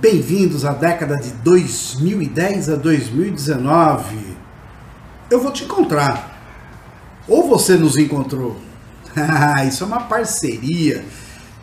[0.00, 4.36] Bem-vindos à década de 2010 a 2019.
[5.30, 6.38] Eu vou te encontrar.
[7.26, 8.58] Ou você nos encontrou.
[9.66, 11.02] Isso é uma parceria.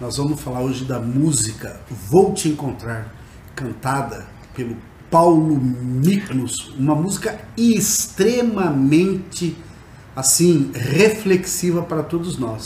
[0.00, 3.12] Nós vamos falar hoje da música Vou Te Encontrar,
[3.54, 4.78] cantada pelo
[5.10, 9.54] Paulo Miklos, uma música extremamente
[10.16, 12.64] assim reflexiva para todos nós.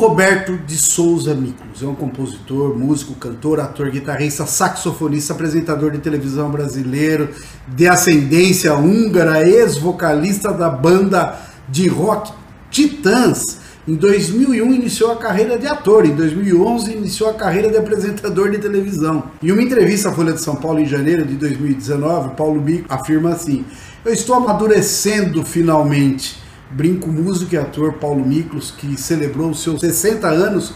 [0.00, 6.50] Roberto de Souza Miklos é um compositor, músico, cantor, ator, guitarrista, saxofonista, apresentador de televisão
[6.50, 7.28] brasileiro,
[7.68, 12.32] de ascendência húngara, ex-vocalista da banda de rock
[12.70, 13.58] Titãs.
[13.86, 18.56] Em 2001 iniciou a carreira de ator, em 2011 iniciou a carreira de apresentador de
[18.56, 19.24] televisão.
[19.42, 23.32] Em uma entrevista à Folha de São Paulo em janeiro de 2019, Paulo Miklos afirma
[23.34, 23.66] assim:
[24.02, 30.28] "Eu estou amadurecendo finalmente brinco músico e ator Paulo Miklos, que celebrou os seus 60
[30.28, 30.74] anos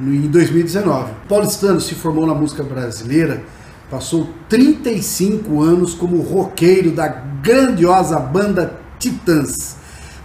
[0.00, 1.12] em 2019.
[1.28, 3.42] Paulistano se formou na música brasileira,
[3.90, 9.76] passou 35 anos como roqueiro da grandiosa banda Titãs.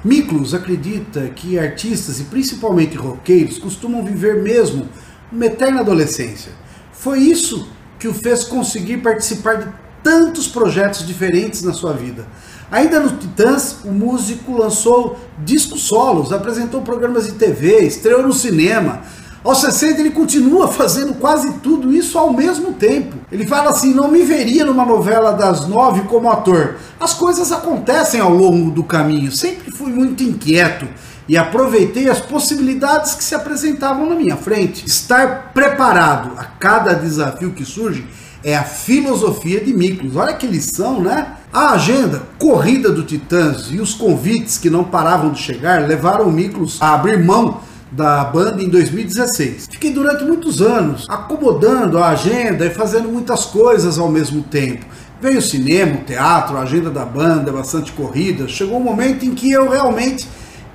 [0.04, 4.90] Miklos acredita que artistas e principalmente roqueiros costumam viver mesmo
[5.32, 6.52] uma eterna adolescência.
[6.92, 7.68] Foi isso
[8.00, 9.68] que o fez conseguir participar de
[10.04, 12.26] tantos projetos diferentes na sua vida.
[12.72, 19.02] Ainda no Titãs, o músico lançou discos solos, apresentou programas de TV, estreou no cinema.
[19.44, 23.18] Aos 60 ele continua fazendo quase tudo isso ao mesmo tempo.
[23.30, 26.78] Ele fala assim: não me veria numa novela das nove como ator.
[26.98, 29.34] As coisas acontecem ao longo do caminho.
[29.34, 30.88] Sempre fui muito inquieto
[31.28, 34.86] e aproveitei as possibilidades que se apresentavam na minha frente.
[34.86, 38.08] Estar preparado a cada desafio que surge
[38.44, 40.16] é a filosofia de Miklos.
[40.16, 41.36] Olha que lição, né?
[41.54, 46.82] A agenda corrida do Titãs e os convites que não paravam de chegar levaram Miklos
[46.82, 47.60] a abrir mão
[47.92, 49.68] da banda em 2016.
[49.70, 54.86] Fiquei durante muitos anos acomodando a agenda e fazendo muitas coisas ao mesmo tempo.
[55.22, 58.48] Veio o cinema, o teatro, a agenda da banda, bastante corrida.
[58.48, 60.28] Chegou um momento em que eu realmente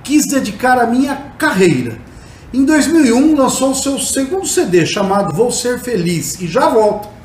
[0.04, 1.98] quis dedicar a minha carreira.
[2.54, 7.15] Em 2001 lançou o seu segundo CD chamado Vou Ser Feliz e já volto.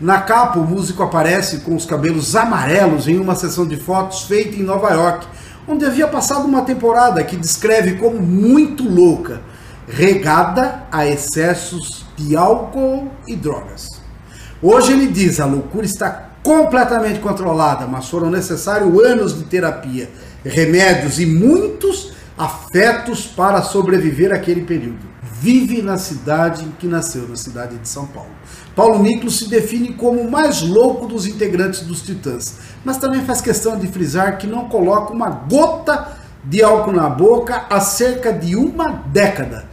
[0.00, 4.56] Na capa, o músico aparece com os cabelos amarelos em uma sessão de fotos feita
[4.56, 5.26] em Nova York,
[5.68, 9.40] onde havia passado uma temporada que descreve como muito louca,
[9.86, 13.88] regada a excessos de álcool e drogas.
[14.60, 20.10] Hoje ele diz: a loucura está completamente controlada, mas foram necessários anos de terapia,
[20.44, 27.36] remédios e muitos afetos para sobreviver àquele período vive na cidade em que nasceu, na
[27.36, 28.30] cidade de São Paulo.
[28.74, 33.40] Paulo Miklos se define como o mais louco dos integrantes dos Titãs, mas também faz
[33.40, 38.56] questão de frisar que não coloca uma gota de álcool na boca há cerca de
[38.56, 39.66] uma década.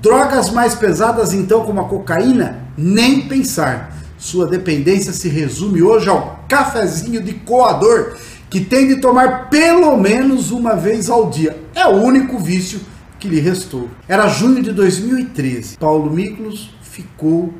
[0.00, 3.96] Drogas mais pesadas, então, como a cocaína, nem pensar.
[4.16, 8.16] Sua dependência se resume hoje ao cafezinho de coador,
[8.48, 11.56] que tem de tomar pelo menos uma vez ao dia.
[11.74, 12.80] É o único vício
[13.18, 13.88] que lhe restou.
[14.08, 15.78] Era junho de 2013.
[15.78, 17.52] Paulo Miklos ficou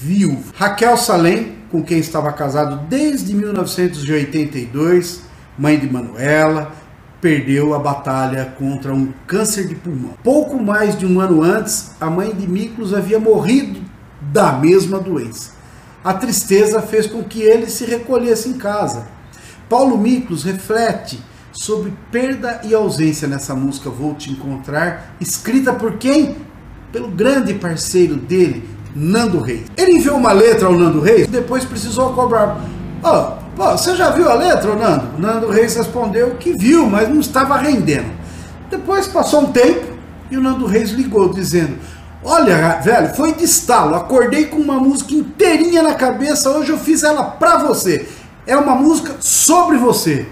[0.00, 0.52] viúvo.
[0.56, 5.22] Raquel Salem, com quem estava casado desde 1982,
[5.58, 6.72] mãe de Manuela,
[7.20, 10.14] perdeu a batalha contra um câncer de pulmão.
[10.24, 13.80] Pouco mais de um ano antes, a mãe de Miklos havia morrido
[14.20, 15.52] da mesma doença.
[16.02, 19.06] A tristeza fez com que ele se recolhesse em casa.
[19.68, 21.20] Paulo Miklos reflete
[21.52, 26.36] sobre perda e ausência nessa música Vou Te Encontrar, escrita por quem?
[26.92, 29.66] Pelo grande parceiro dele, Nando Reis.
[29.76, 32.60] Ele enviou uma letra ao Nando Reis, depois precisou cobrar.
[33.02, 35.18] Oh, pô, você já viu a letra, Nando?
[35.18, 38.10] Nando Reis respondeu que viu, mas não estava rendendo.
[38.70, 39.86] Depois passou um tempo
[40.30, 41.76] e o Nando Reis ligou dizendo:
[42.22, 43.94] Olha, velho, foi de estalo.
[43.94, 46.50] Acordei com uma música inteirinha na cabeça.
[46.50, 48.08] Hoje eu fiz ela pra você.
[48.46, 50.26] É uma música sobre você.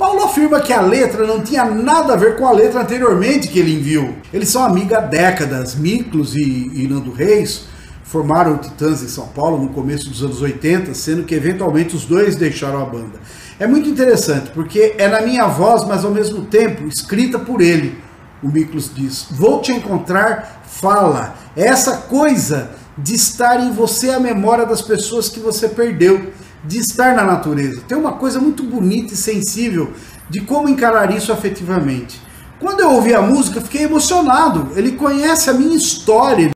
[0.00, 3.58] Paulo afirma que a letra não tinha nada a ver com a letra anteriormente que
[3.58, 4.14] ele enviou.
[4.32, 5.74] Eles são amigos há décadas.
[5.74, 7.66] Miklos e, e Nando Reis
[8.02, 12.06] formaram o Titãs em São Paulo no começo dos anos 80, sendo que eventualmente os
[12.06, 13.20] dois deixaram a banda.
[13.58, 17.98] É muito interessante porque é na minha voz, mas ao mesmo tempo escrita por ele.
[18.42, 21.34] O Miklos diz: Vou te encontrar, fala.
[21.54, 26.32] Essa coisa de estar em você a memória das pessoas que você perdeu
[26.64, 27.82] de estar na natureza.
[27.86, 29.92] Tem uma coisa muito bonita e sensível
[30.28, 32.20] de como encarar isso afetivamente.
[32.58, 34.68] Quando eu ouvi a música, fiquei emocionado.
[34.76, 36.50] Ele conhece a minha história.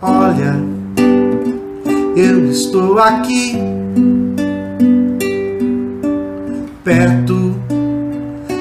[0.00, 0.54] Olha,
[2.14, 3.56] eu estou aqui,
[6.84, 7.56] perto,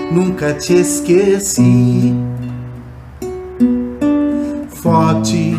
[0.10, 2.16] nunca te esqueci.
[4.84, 5.56] Forte,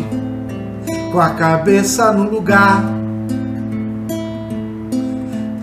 [1.11, 2.85] com a cabeça no lugar,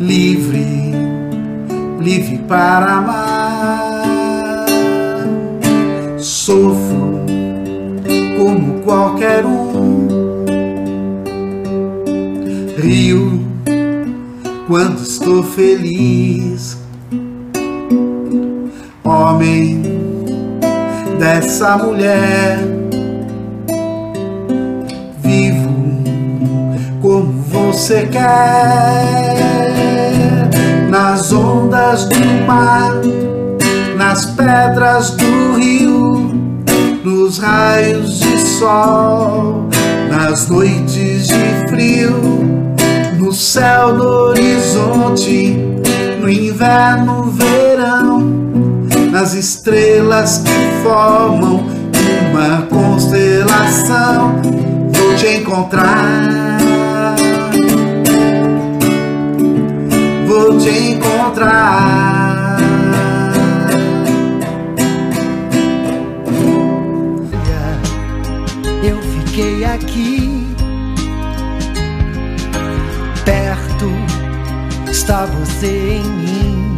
[0.00, 0.90] livre,
[2.00, 4.66] livre para amar.
[6.18, 7.20] Sofro
[8.36, 10.08] como qualquer um.
[12.78, 13.46] Rio
[14.66, 16.76] quando estou feliz.
[19.04, 19.82] Homem
[21.20, 22.81] dessa mulher,
[27.72, 29.38] você quer,
[30.90, 32.92] nas ondas do mar,
[33.96, 36.30] nas pedras do rio,
[37.02, 39.70] nos raios de sol,
[40.10, 42.20] nas noites de frio,
[43.19, 45.56] no céu do horizonte,
[46.20, 48.20] no inverno, verão,
[49.10, 51.64] nas estrelas que formam
[52.30, 54.42] uma constelação,
[54.92, 56.61] vou te encontrar.
[74.92, 76.76] Está você em mim.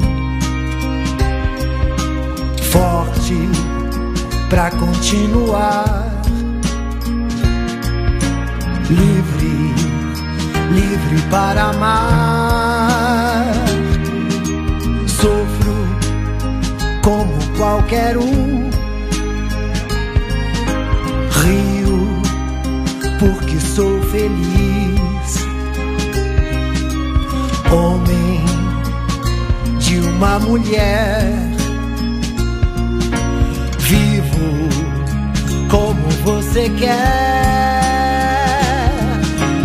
[2.70, 3.36] Forte
[4.48, 6.10] pra continuar.
[8.88, 9.74] Livre
[10.70, 13.52] livre para amar.
[15.06, 15.74] Sofro
[17.02, 18.43] como qualquer um
[30.38, 31.22] mulher,
[33.78, 34.68] vivo
[35.70, 36.94] como você quer.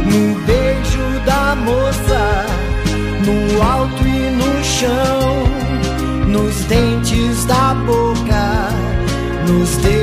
[0.06, 2.46] No beijo da moça,
[3.26, 5.44] no alto e no chão,
[6.28, 8.70] nos dentes da boca,
[9.48, 9.99] nos dedos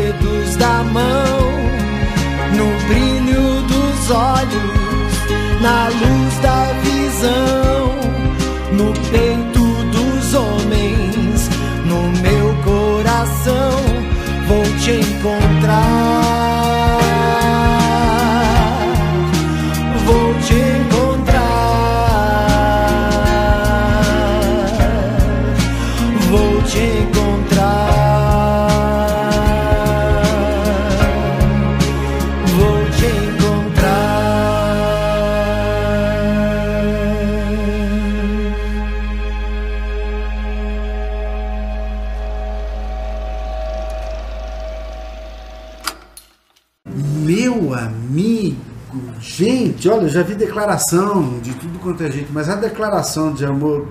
[49.86, 53.44] gente, olha, eu já vi declaração de tudo quanto é gente, mas a declaração de
[53.44, 53.86] amor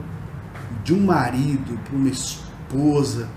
[0.83, 3.27] de um marido para uma esposa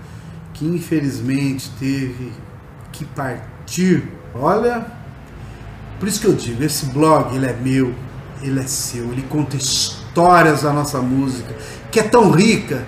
[0.53, 2.31] que infelizmente teve
[2.91, 4.03] que partir,
[4.35, 4.85] olha,
[5.99, 7.93] por isso que eu digo, esse blog ele é meu,
[8.41, 11.55] ele é seu, ele conta histórias da nossa música,
[11.91, 12.85] que é tão rica,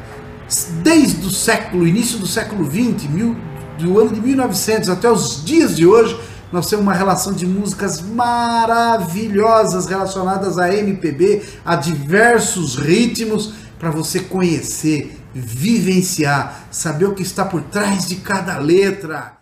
[0.83, 3.37] desde o século, início do século 20, mil,
[3.79, 6.19] do ano de 1900 até os dias de hoje,
[6.51, 14.19] nós temos uma relação de músicas maravilhosas relacionadas a MPB, a diversos ritmos, para você
[14.19, 19.40] conhecer, vivenciar, saber o que está por trás de cada letra.